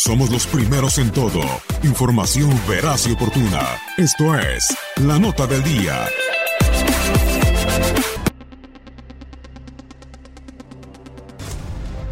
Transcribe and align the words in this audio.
Somos 0.00 0.30
los 0.30 0.46
primeros 0.46 0.96
en 0.98 1.10
todo. 1.10 1.40
Información 1.82 2.48
veraz 2.68 3.08
y 3.08 3.12
oportuna. 3.14 3.80
Esto 3.96 4.38
es 4.38 4.64
La 5.04 5.18
Nota 5.18 5.44
del 5.48 5.60
Día. 5.64 6.06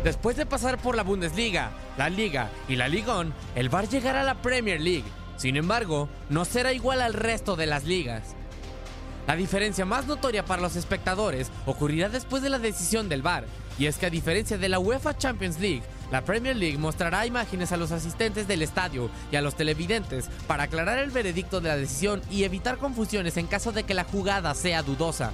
Después 0.03 0.37
de 0.37 0.47
pasar 0.47 0.79
por 0.79 0.97
la 0.97 1.05
Bundesliga, 1.05 1.71
la 1.97 2.11
Liga 2.11 2.51
y 2.69 2.75
la 2.75 2.89
Ligón, 2.89 3.33
el 3.55 3.69
VAR 3.69 3.89
llegará 3.89 4.23
a 4.23 4.25
la 4.25 4.43
Premier 4.43 4.81
League. 4.81 5.07
Sin 5.37 5.57
embargo, 5.57 6.09
no 6.29 6.45
será 6.45 6.73
igual 6.73 7.01
al 7.01 7.15
resto 7.15 7.55
de 7.55 7.67
las 7.67 7.85
ligas. 7.85 8.35
La 9.27 9.35
diferencia 9.35 9.85
más 9.85 10.07
notoria 10.07 10.45
para 10.45 10.63
los 10.63 10.77
espectadores 10.77 11.51
ocurrirá 11.67 12.09
después 12.09 12.43
de 12.43 12.51
la 12.51 12.61
decisión 12.61 13.09
del 13.09 13.23
VAR, 13.23 13.45
y 13.77 13.87
es 13.87 13.97
que 13.97 14.07
a 14.07 14.11
diferencia 14.11 14.57
de 14.57 14.69
la 14.69 14.79
UEFA 14.79 15.19
Champions 15.19 15.59
League, 15.59 15.83
la 16.13 16.25
Premier 16.25 16.55
League 16.55 16.79
mostrará 16.79 17.27
imágenes 17.27 17.73
a 17.73 17.77
los 17.77 17.91
asistentes 17.91 18.47
del 18.47 18.63
estadio 18.63 19.11
y 19.33 19.37
a 19.37 19.43
los 19.43 19.57
televidentes 19.57 20.27
para 20.47 20.65
aclarar 20.65 20.99
el 20.99 21.11
veredicto 21.11 21.61
de 21.61 21.69
la 21.69 21.77
decisión 21.77 22.23
y 22.31 22.45
evitar 22.45 22.79
confusiones 22.79 23.37
en 23.37 23.49
caso 23.49 23.73
de 23.73 23.83
que 23.83 23.95
la 23.95 24.05
jugada 24.05 24.55
sea 24.55 24.85
dudosa. 24.85 25.33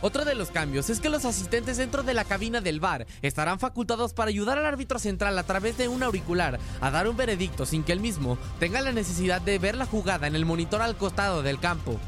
Otro 0.00 0.24
de 0.24 0.36
los 0.36 0.50
cambios 0.50 0.90
es 0.90 1.00
que 1.00 1.08
los 1.08 1.24
asistentes 1.24 1.76
dentro 1.76 2.04
de 2.04 2.14
la 2.14 2.22
cabina 2.22 2.60
del 2.60 2.78
bar 2.78 3.08
estarán 3.20 3.58
facultados 3.58 4.12
para 4.12 4.28
ayudar 4.28 4.56
al 4.56 4.66
árbitro 4.66 5.00
central 5.00 5.36
a 5.36 5.42
través 5.42 5.76
de 5.76 5.88
un 5.88 6.04
auricular 6.04 6.60
a 6.80 6.90
dar 6.92 7.08
un 7.08 7.16
veredicto 7.16 7.66
sin 7.66 7.82
que 7.82 7.90
él 7.90 7.98
mismo 7.98 8.38
tenga 8.60 8.80
la 8.80 8.92
necesidad 8.92 9.40
de 9.40 9.58
ver 9.58 9.76
la 9.76 9.86
jugada 9.86 10.28
en 10.28 10.36
el 10.36 10.46
monitor 10.46 10.82
al 10.82 10.96
costado 10.96 11.42
del 11.42 11.58
campo. 11.58 11.98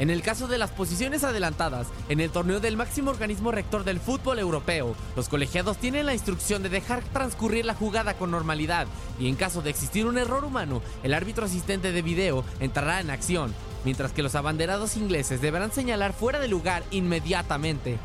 En 0.00 0.08
el 0.08 0.22
caso 0.22 0.48
de 0.48 0.56
las 0.56 0.70
posiciones 0.70 1.24
adelantadas, 1.24 1.86
en 2.08 2.20
el 2.20 2.30
torneo 2.30 2.58
del 2.58 2.78
máximo 2.78 3.10
organismo 3.10 3.52
rector 3.52 3.84
del 3.84 4.00
fútbol 4.00 4.38
europeo, 4.38 4.96
los 5.14 5.28
colegiados 5.28 5.76
tienen 5.76 6.06
la 6.06 6.14
instrucción 6.14 6.62
de 6.62 6.70
dejar 6.70 7.02
transcurrir 7.12 7.66
la 7.66 7.74
jugada 7.74 8.14
con 8.14 8.30
normalidad 8.30 8.86
y 9.18 9.28
en 9.28 9.36
caso 9.36 9.60
de 9.60 9.68
existir 9.68 10.06
un 10.06 10.16
error 10.16 10.42
humano, 10.46 10.80
el 11.02 11.12
árbitro 11.12 11.44
asistente 11.44 11.92
de 11.92 12.00
video 12.00 12.46
entrará 12.60 13.00
en 13.00 13.10
acción, 13.10 13.52
mientras 13.84 14.12
que 14.12 14.22
los 14.22 14.34
abanderados 14.36 14.96
ingleses 14.96 15.42
deberán 15.42 15.70
señalar 15.70 16.14
fuera 16.14 16.38
de 16.38 16.48
lugar 16.48 16.82
inmediatamente. 16.90 17.98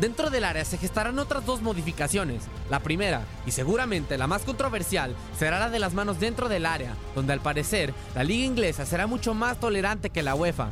Dentro 0.00 0.30
del 0.30 0.44
área 0.44 0.64
se 0.64 0.78
gestarán 0.78 1.18
otras 1.18 1.44
dos 1.44 1.62
modificaciones. 1.62 2.44
La 2.70 2.80
primera, 2.80 3.22
y 3.46 3.50
seguramente 3.50 4.18
la 4.18 4.26
más 4.26 4.42
controversial, 4.42 5.14
será 5.38 5.58
la 5.58 5.70
de 5.70 5.78
las 5.78 5.94
manos 5.94 6.20
dentro 6.20 6.48
del 6.48 6.66
área, 6.66 6.94
donde 7.14 7.32
al 7.32 7.40
parecer 7.40 7.92
la 8.14 8.22
liga 8.22 8.44
inglesa 8.44 8.86
será 8.86 9.06
mucho 9.06 9.34
más 9.34 9.58
tolerante 9.58 10.10
que 10.10 10.22
la 10.22 10.34
UEFA. 10.34 10.68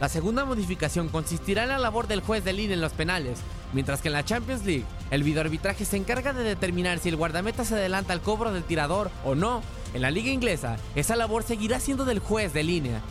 La 0.00 0.08
segunda 0.08 0.46
modificación 0.46 1.08
consistirá 1.08 1.64
en 1.64 1.68
la 1.68 1.78
labor 1.78 2.06
del 2.06 2.22
juez 2.22 2.42
de 2.42 2.54
línea 2.54 2.74
en 2.74 2.80
los 2.80 2.92
penales, 2.92 3.40
mientras 3.74 4.00
que 4.00 4.08
en 4.08 4.14
la 4.14 4.24
Champions 4.24 4.64
League 4.64 4.86
el 5.10 5.22
videoarbitraje 5.22 5.84
se 5.84 5.98
encarga 5.98 6.32
de 6.32 6.42
determinar 6.42 6.98
si 7.00 7.10
el 7.10 7.16
guardameta 7.16 7.66
se 7.66 7.74
adelanta 7.74 8.14
al 8.14 8.22
cobro 8.22 8.52
del 8.52 8.64
tirador 8.64 9.10
o 9.24 9.34
no. 9.34 9.62
En 9.92 10.00
la 10.00 10.10
liga 10.10 10.30
inglesa, 10.30 10.76
esa 10.94 11.16
labor 11.16 11.42
seguirá 11.42 11.80
siendo 11.80 12.06
del 12.06 12.20
juez 12.20 12.54
de 12.54 12.62
línea. 12.62 13.02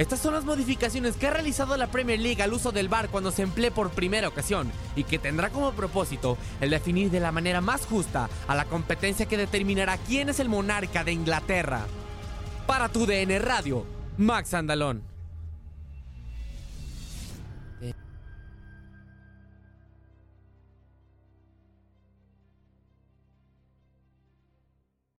Estas 0.00 0.20
son 0.20 0.32
las 0.32 0.46
modificaciones 0.46 1.14
que 1.16 1.26
ha 1.26 1.30
realizado 1.30 1.76
la 1.76 1.88
Premier 1.88 2.18
League 2.18 2.42
al 2.42 2.54
uso 2.54 2.72
del 2.72 2.88
VAR 2.88 3.10
cuando 3.10 3.30
se 3.30 3.42
emplee 3.42 3.70
por 3.70 3.90
primera 3.90 4.28
ocasión 4.28 4.72
y 4.96 5.04
que 5.04 5.18
tendrá 5.18 5.50
como 5.50 5.72
propósito 5.72 6.38
el 6.62 6.70
definir 6.70 7.10
de 7.10 7.20
la 7.20 7.32
manera 7.32 7.60
más 7.60 7.84
justa 7.84 8.30
a 8.48 8.54
la 8.54 8.64
competencia 8.64 9.26
que 9.26 9.36
determinará 9.36 9.98
quién 9.98 10.30
es 10.30 10.40
el 10.40 10.48
monarca 10.48 11.04
de 11.04 11.12
Inglaterra. 11.12 11.82
Para 12.66 12.88
tu 12.88 13.04
DN 13.04 13.40
Radio, 13.40 13.84
Max 14.16 14.54
Andalón. 14.54 15.09